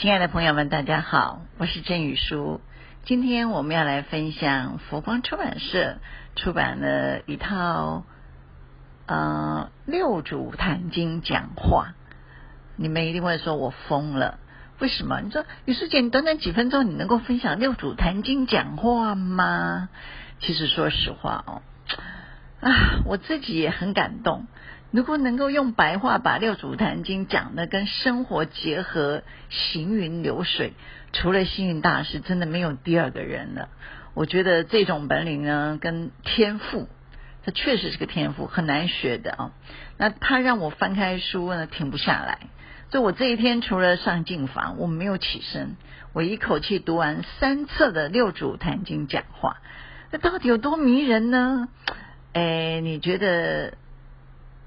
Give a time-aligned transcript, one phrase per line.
[0.00, 2.62] 亲爱的朋友们，大家好，我是郑宇书。
[3.04, 5.98] 今天我们要来分享佛光出版社
[6.36, 8.06] 出版了一套
[9.04, 11.92] 呃六祖坛经讲话。
[12.76, 14.38] 你们一定会说我疯了，
[14.78, 15.20] 为什么？
[15.20, 19.90] 你说羽书姐，你短短几分钟，你能够分享六祖坛经讲话吗？
[20.40, 21.60] 其实说实话哦，
[22.62, 24.46] 啊，我自己也很感动。
[24.92, 30.72] 如果能够用白话把六祖坛经讲的跟生活结合，行云流水，
[31.12, 33.68] 除了星云大师，真的没有第二个人了。
[34.14, 36.88] 我觉得这种本领呢，跟天赋，
[37.44, 39.52] 它确实是个天赋，很难学的啊。
[39.96, 42.38] 那他让我翻开书呢，停不下来。
[42.90, 45.76] 所以我这一天除了上净房，我没有起身，
[46.12, 49.58] 我一口气读完三册的六祖坛经讲话。
[50.10, 51.68] 那到底有多迷人呢？
[52.32, 53.74] 哎，你觉得？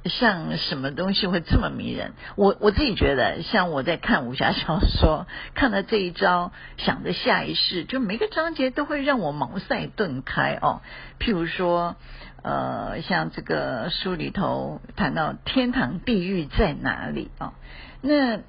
[0.05, 2.13] 像什么东西会这么迷人？
[2.35, 10.81] 我我自己觉得，像我在看武侠小说，看了这一招，想着下一世，就每个章节都会让我茅塞顿开哦。
[11.19, 11.95] 譬如说，
[12.41, 17.47] 呃，像这个书里头谈到天堂地狱在哪里啊？
[17.47, 17.53] 哦，
[18.01, 18.39] 那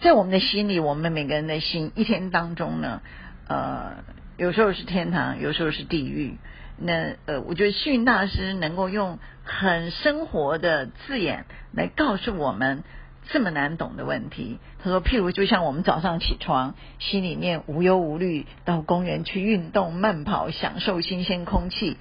[0.00, 3.02] 在我们的心里，我们每个人的心一天当中呢，
[3.46, 3.96] 呃，
[4.38, 6.38] 有时候是天堂，有时候是地狱。
[6.80, 12.84] 那呃，我觉得幸运大师能够用很生活的字眼来告诉我们
[13.28, 14.58] 这么难懂的问题。
[14.82, 21.96] 他说，譬如就像我们早上起床，心里面无忧无虑，到公园去运动、慢跑，享受新鲜空气，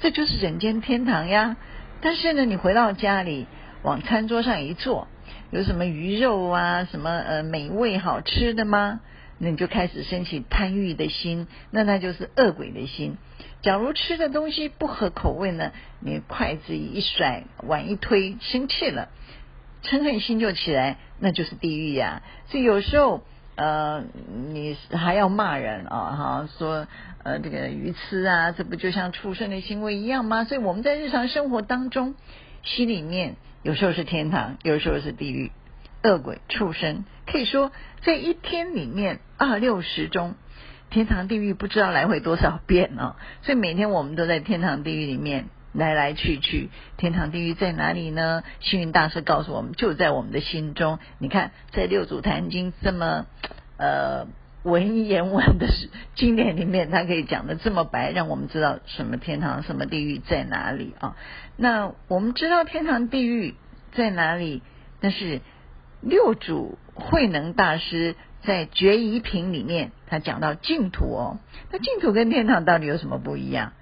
[0.00, 1.56] 这就是人间天堂呀。
[2.00, 3.46] 但是呢，你回到家里，
[3.82, 5.08] 往餐桌上一坐，
[5.50, 9.00] 有什么鱼肉啊，什么呃美味好吃的吗？
[9.38, 13.16] 那你就开始升起贪欲的心，那那就是恶鬼的心。
[13.66, 19.08] 假如吃的东西不合口味呢，你筷子一甩，碗一推，生气了，
[19.82, 22.22] 嗔恨心就起来，那就是地狱呀。
[22.46, 23.24] 所以有时候，
[23.56, 24.04] 呃，
[24.52, 26.86] 你还要骂人啊，哈，说
[27.24, 30.44] 呃这个愚痴啊，这不就像畜生的行为一样吗？
[30.44, 32.14] 所以我们在日常生活当中，
[32.62, 33.34] 心里面
[33.64, 35.50] 有时候是天堂，有时候是地狱。
[36.04, 37.72] 恶鬼、畜生，可以说
[38.02, 40.36] 在一天里面二六十中，
[40.90, 43.16] 天堂、地狱不知道来回多少遍哦。
[43.42, 46.70] 所以每天我们都在天堂、地狱里面来来去去。
[46.96, 48.42] 天堂、地狱在哪里呢？
[48.60, 50.98] 星云大师告诉我们，就在我们的心中。
[51.18, 53.26] 你看，在六祖坛经这么
[53.78, 54.26] 呃
[54.62, 55.66] 文言文的
[56.14, 61.16] 经典里面，它可以讲的这么白，让我们知道什么天堂、什么地狱在哪里啊？
[61.56, 63.54] 那我们知道天堂、地狱
[63.92, 64.62] 在哪里，
[65.00, 65.40] 但是。
[66.02, 71.38] 六祖慧能大师在《觉疑品》里面，他讲到净土哦，
[71.70, 73.72] 那净土跟天堂到底有什么不一样？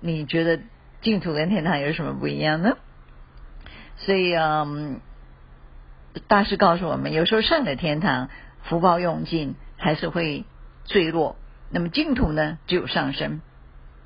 [0.00, 0.60] 你觉得
[1.00, 2.76] 净土跟天堂有什么不一样呢？
[3.96, 5.00] 所以嗯，
[6.26, 8.28] 大师告诉我们，有时候上了天堂，
[8.64, 10.44] 福报用尽，还是会
[10.84, 11.36] 坠落；
[11.70, 13.40] 那么净土呢，只有上升。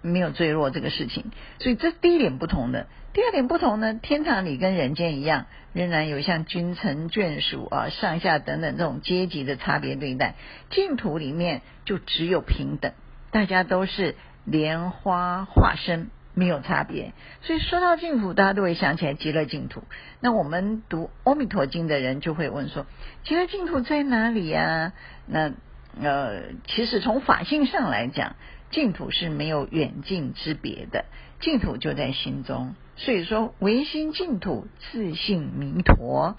[0.05, 1.27] 没有坠落这个事情，
[1.61, 2.89] 所以这第一点不同的。
[3.15, 10.35] 第二点不同呢，天堂里跟人间一样，仍然有像君臣眷属啊、上下等等这种阶级的差别对待。
[10.71, 12.93] 净土里面就只有平等，
[13.31, 14.15] 大家都是
[14.47, 17.13] 莲花化身，没有差别。
[17.43, 19.83] 所以说到净土，大家都会想起来极乐净土。
[20.21, 22.87] 那我们读《阿弥陀经》的人就会问说：
[23.25, 24.95] 极乐净土在哪里呀？
[25.27, 25.53] 那
[26.01, 28.37] 呃，其实从法性上来讲。
[28.73, 31.05] 净土是没有远近之别的，
[31.41, 32.75] 净土就在心中。
[32.97, 36.37] 所以说，唯心净土，自性弥陀。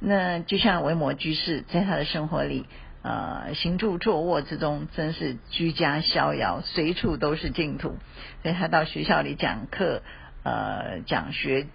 [0.00, 2.66] 那就像维摩居士在他的生活里，
[3.02, 7.96] 呃，行住坐卧之中，真是居家逍遥，随处都是净土。
[8.42, 10.02] 所以他到学校里讲课，
[10.42, 11.66] 呃，讲学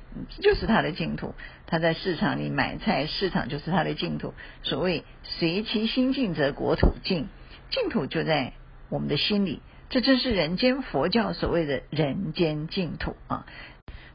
[0.41, 1.35] 就是他的净土。
[1.67, 4.33] 他在市场里买菜，市场就是他的净土。
[4.63, 7.27] 所谓随其心净，则国土净。
[7.69, 8.53] 净土就在
[8.89, 9.61] 我们的心里。
[9.89, 13.45] 这正是人间佛教所谓的人间净土啊！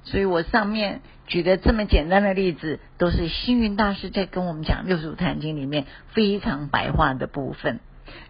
[0.04, 7.80] 所以我上面举的这么简单的例子，都是星云大师在跟我们讲《六祖坛经》里面非常白话的部分，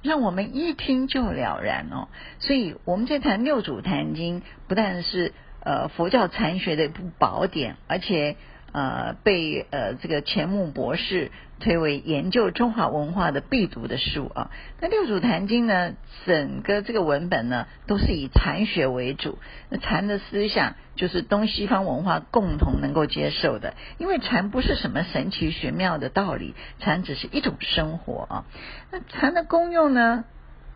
[0.03, 2.09] 让我们一听就了然哦。
[2.39, 8.37] 所以我们在谈《六祖坛经》，不但是呃佛教禅学的一部宝典，而且。
[8.75, 11.31] 呃，被呃这个钱穆博士
[11.61, 14.51] 推为研究中华文化的必读的书啊。
[14.81, 15.93] 那六祖坛经呢，
[16.27, 19.39] 整个这个文本呢，都是以禅学为主。
[19.71, 28.45] 那禅的思想就是东西方文化共同能够接受的，因为禅不是什么神奇玄妙的道理，禅只是一种生活啊。
[28.91, 30.25] 那禅的功用呢？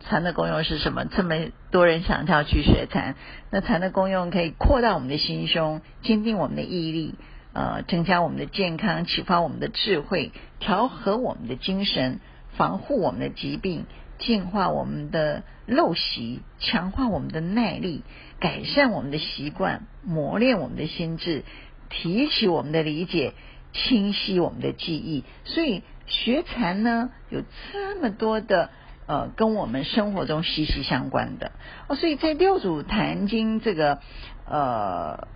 [0.07, 1.03] 禅的功用是什么？
[1.03, 1.35] 这么
[1.71, 3.15] 多人想要去学禅，
[3.51, 7.15] 那禅的功用可以扩大我们的心胸，坚定我们的毅力。
[7.53, 12.19] 呃，增加我们的健康，启发我们的智慧，调和我们的精神，
[12.57, 13.85] 防护我们的疾病，
[14.19, 18.03] 净化我们的陋习，强化我们的耐力，
[18.39, 21.43] 改善我们的习惯，磨练我们的心智，
[21.89, 23.33] 提起我们的理解，
[23.73, 25.23] 清晰我们的记忆。
[25.43, 27.41] 所以学禅呢，有
[27.71, 28.69] 这么多的
[29.07, 31.51] 呃，跟我们生活中息息相关的
[31.87, 31.95] 哦。
[31.95, 33.99] 所以在六祖坛经这个
[34.45, 35.27] 呃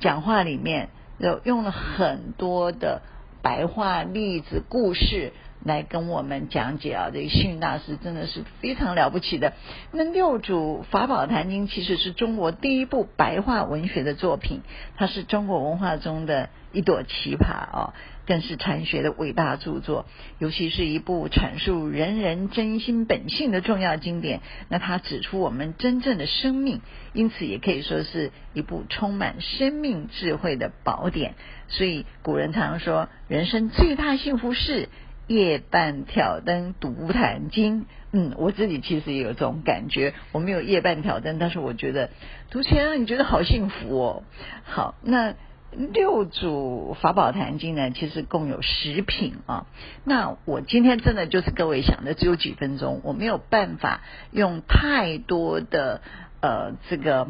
[0.00, 3.02] 讲话里面，有用了很多的
[3.42, 5.32] 白话例子、故事。
[5.64, 9.52] 来跟我们讲解啊，这个幸运大师真的是非常了不起的。
[9.92, 14.62] 那六祖法宝坛经其实是中国第一部白话文学的作品，
[14.96, 17.94] 它是中国文化中的一朵奇葩啊，
[18.26, 20.06] 更是禅学的伟大著作，
[20.38, 24.40] 尤其是一部阐述人人真心本性的重要经典。
[24.68, 26.80] 那它指出我们真正的生命，
[27.12, 31.34] 因此也可以说是一部充满生命智慧的宝典。
[31.68, 34.88] 所以古人常说，人生最大幸福是。
[35.32, 40.12] 夜半挑灯读坛经，嗯，我自己其实也有这种感觉。
[40.32, 42.10] 我没有夜半挑灯，但是我觉得
[42.50, 44.22] 读起来让你觉得好幸福哦。
[44.64, 45.34] 好，那
[45.70, 49.66] 六祖法宝坛经呢，其实共有十品啊。
[50.04, 56.02] 那我今天真的就是各位想的，只有几分钟，我没有办法用太多的
[56.42, 57.28] 呃这个。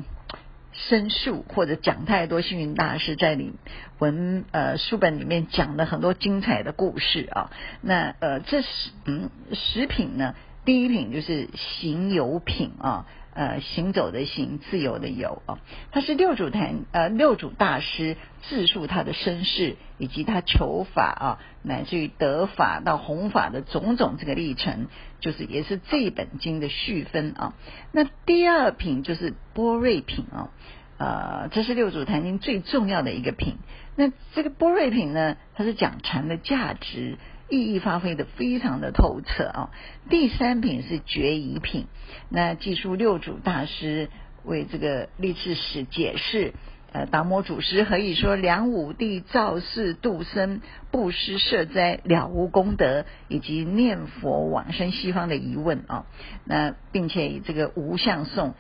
[0.73, 3.53] 申诉或者讲太多，幸运大师在里
[3.99, 7.51] 文呃书本里面讲了很多精彩的故事啊。
[7.83, 8.69] 那呃这是
[9.05, 10.35] 嗯食品呢，
[10.65, 15.58] 第一品就是行油品啊，呃行走的行，自由的游啊。
[15.90, 24.87] 他是六祖坛呃六祖大师自述他的身世以及他求法啊，乃至于得法到弘法的种种这个历程，
[25.20, 27.55] 就是也是这一本经的序分啊。
[27.93, 30.50] 那第二品就是波瑞品啊。
[30.99, 33.56] 呃，这是六祖坛经最重要的一个品。
[33.96, 37.19] 那这个波瑞品呢，它是讲禅的价值，
[37.53, 39.71] 意义发挥的非常的透彻啊。
[40.09, 41.87] 第三品是决疑品，
[42.31, 44.09] 那记述六祖大师
[44.43, 46.55] 为这个历世史解释，
[46.93, 56.07] 呃，达摩祖师何以说梁武帝造寺度僧，布施摄灾了无功德，以及念佛往生西方的疑问啊。
[56.47, 58.55] 那并且以这个无相颂。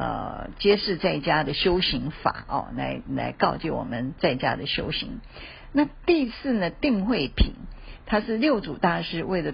[0.00, 5.18] 呃，揭示在家的修行法哦，来来告诫我们在家的修行。
[5.72, 7.54] 那第四呢，定慧品，
[8.08, 9.52] 它是六祖大师为了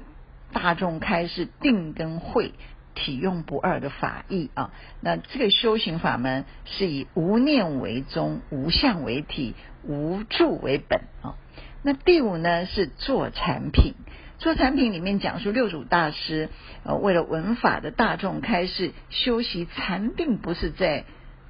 [0.53, 2.53] 大众开示定跟慧
[2.95, 4.71] 体用不二的法义啊。
[5.01, 11.35] 那这个修行法门是以无念为宗，无相为体，无住为本啊。
[11.83, 13.95] 那第五呢是做禅品。
[14.39, 16.49] 做禅品里面讲述六祖大师
[16.85, 21.05] 呃为了文法的大众开示修习禅并，不是在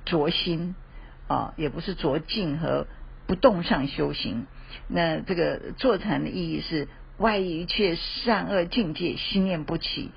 [0.06, 0.74] 着心
[1.28, 2.86] 啊，也不是着静和
[3.26, 4.46] 不动上修行。
[4.88, 6.88] 那这个坐禅的意义是
[7.18, 10.10] 外一切善恶境界心念不起，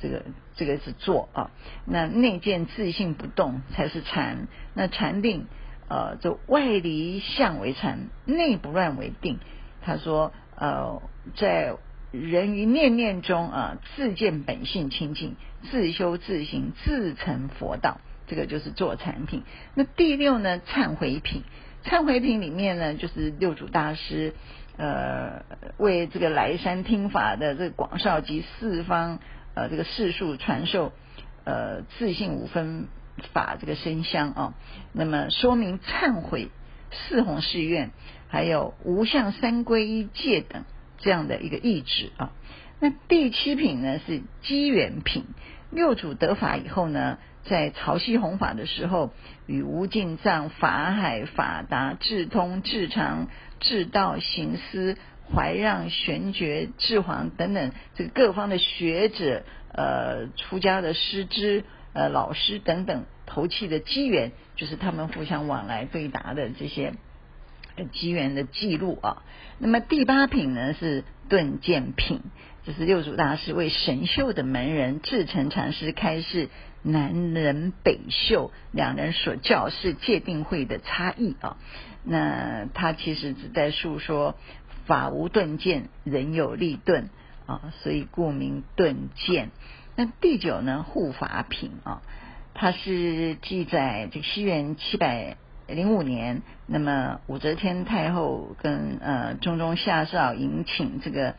[0.00, 0.24] 这个
[0.56, 1.50] 这个是坐啊。
[1.86, 4.48] 那内见自性不动才是禅。
[4.74, 5.46] 那禅定
[5.88, 9.38] 呃，就外离相为禅，内不乱为定。
[9.82, 11.02] 他说呃
[11.36, 11.76] 在。
[12.12, 15.36] 人于念念中啊，自见本性清净，
[15.70, 18.02] 自修自行，自成佛道。
[18.26, 19.44] 这个就是坐禅品。
[19.74, 21.42] 那第六呢，忏悔品。
[21.84, 24.34] 忏悔品里面呢，就是六祖大师
[24.76, 25.42] 呃
[25.78, 29.18] 为这个来山听法的这个广少及四方
[29.54, 30.92] 呃这个世数传授
[31.44, 32.88] 呃自性五分
[33.32, 34.54] 法这个生香啊。
[34.92, 36.48] 那么说明忏悔
[36.90, 37.90] 四弘誓愿，
[38.28, 40.64] 还有无相三皈依戒等。
[40.98, 42.30] 这样的一个意志啊，
[42.78, 45.24] 那第七品呢是机缘品。
[45.72, 49.12] 六祖得法以后呢，在潮汐弘法的时候，
[49.46, 54.96] 与无尽藏、法海、法达、智通、智常、智道、行思、
[55.34, 61.64] 怀让、玄觉、智黄等等这个各方的学者、呃出家的师资、
[61.94, 66.92] 呃老师等等投契的机缘，就是他们互相往来对答的这些。
[67.92, 69.22] 机缘的记录啊，
[69.58, 72.20] 那么第八品呢是顿剑品，
[72.64, 76.48] 这是六祖大师为神秀的门人智澄禅师开示
[76.82, 81.56] 南人北秀两人所教示戒定慧的差异啊。
[82.04, 84.36] 那他其实只在述说
[84.84, 87.08] 法无顿渐，人有立顿
[87.46, 89.50] 啊，所以故名顿渐。
[89.96, 92.02] 那第九呢护法品啊，
[92.54, 95.36] 它是记载这个西元七百。
[95.66, 101.34] 零五年，那么武则天太后跟呃中宗下诏迎请这个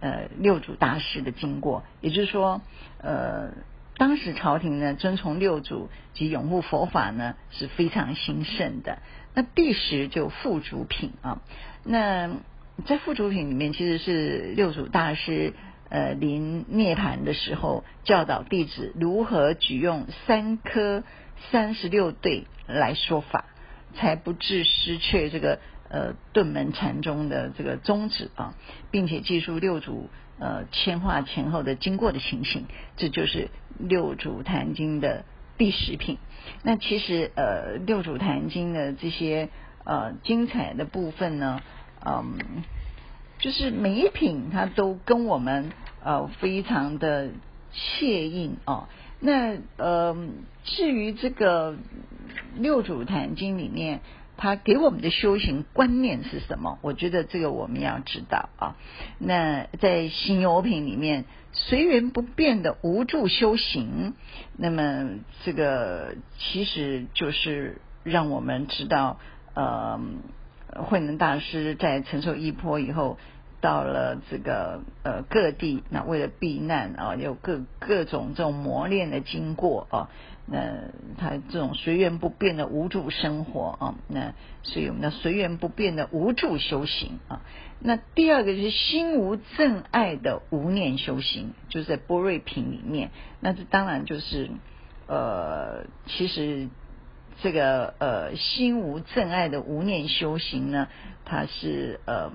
[0.00, 2.60] 呃六祖大师的经过，也就是说，
[3.02, 3.50] 呃
[3.96, 8.98] 当时朝廷呢遵从六祖及拥护佛法呢是非常兴盛的。
[9.34, 11.42] 那第十就副主品啊，
[11.84, 12.30] 那
[12.86, 15.52] 在副主品里面其实是六祖大师
[15.90, 21.04] 呃临涅槃的时候，教导弟子如何举用三颗
[21.52, 23.44] 三十六对来说法，
[23.94, 28.54] 才不致失去这个呃顿门禅宗的这个宗旨啊，
[28.90, 32.66] 并且记述六祖呃迁化前后的经过的情形，
[32.96, 35.24] 这就是六祖坛经的
[35.58, 36.18] 第十品。
[36.62, 39.48] 那其实呃六祖坛经的这些
[39.84, 41.60] 呃精彩的部分呢，
[42.04, 42.38] 嗯，
[43.40, 45.72] 就是每一品它都跟我们
[46.04, 47.30] 呃非常的
[47.72, 48.88] 切应啊。
[49.18, 50.16] 那呃
[50.64, 51.76] 至于这个。
[52.56, 54.00] 六祖坛经里面，
[54.36, 56.78] 他给我们的修行观念是什么？
[56.82, 58.76] 我觉得这个我们要知道啊。
[59.18, 64.14] 那在行有品里面，随缘不变的无住修行，
[64.56, 65.10] 那么
[65.44, 69.18] 这个其实就是让我们知道，
[69.54, 70.00] 呃，
[70.84, 73.18] 慧能大师在承受一波以后。
[73.62, 80.08] 到了这个呃各地，那为了避难啊，有各各种这种磨练的经过啊，
[80.50, 87.42] 那他这种随缘不变的无助生活啊，那所以我们的随缘不变的无助修行啊。
[87.78, 93.10] 那第二个就是心无憎爱的无念修行，就是在波瑞品里面。
[93.40, 94.50] 那这当然就是
[95.06, 96.68] 呃，其实。
[97.42, 100.88] 这个呃心无憎爱的无念修行呢，
[101.24, 102.30] 它是呃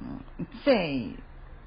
[0.65, 0.99] 在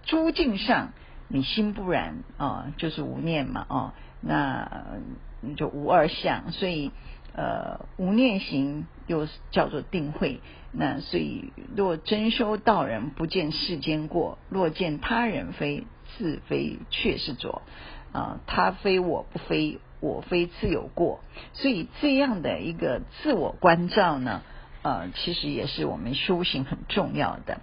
[0.02, 0.92] 诸境上
[1.28, 4.98] 你心不染啊、就是无念嘛啊、哦，那
[5.56, 6.90] 就无二相，所以
[7.34, 10.40] 呃无念行又叫做定慧。
[10.72, 17.62] 那所以若真修道人不见世间过，若见他人非自非却是浊
[18.12, 19.78] 啊，他非我不非。
[20.00, 21.18] 我非自有过，
[21.54, 24.42] 所以这样的一个自我关照呢，
[24.82, 27.58] 呃，其实也是我们修行很重要的。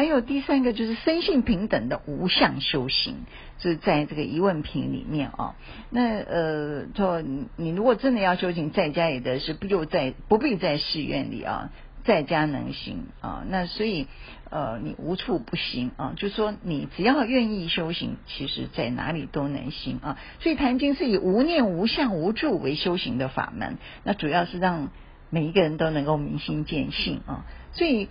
[0.00, 3.16] 还有第三个就是生性平等的无相修行，
[3.58, 5.56] 是在这个疑问品里面啊。
[5.90, 11.70] 那呃，说你如果真的要修行，在家也得是不就在不必在寺院里啊。
[12.02, 14.06] 在家能行啊，那所以
[14.48, 20.18] 呃，你无处不行啊，就说你只要愿意修行，其实在哪里都能行啊。
[20.38, 24.88] 所以坛经是以无念、无相、无住为修行的法门，那主要是让
[25.28, 27.44] 每一个人都能够明心见性啊。
[27.74, 28.08] 所以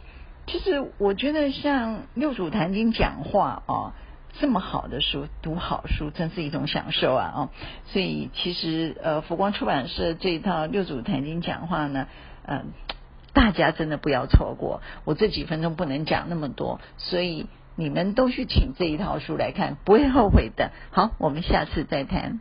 [0.52, 3.94] 其实我觉得像六祖坛经讲话啊，
[4.40, 7.50] 这么好的书，读好书真是一种享受啊哦。
[7.86, 12.08] 所以其实呃，佛光出版社这一套六祖坛经讲话呢，
[12.48, 12.72] 嗯、
[13.32, 20.72] 大家真的不要错过，我这几分钟不能讲那么多，所以你们都去请这一套书来看，不会后悔的。
[20.90, 22.40] 好，我们下次再谈。